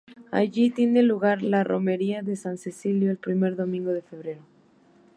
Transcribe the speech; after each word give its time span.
Allí 0.31 0.71
tiene 0.71 1.03
lugar 1.03 1.43
la 1.43 1.63
romería 1.63 2.23
de 2.23 2.35
San 2.35 2.57
Cecilio 2.57 3.11
el 3.11 3.17
primer 3.17 3.55
domingo 3.55 3.91
de 3.91 4.01
febrero. 4.01 4.41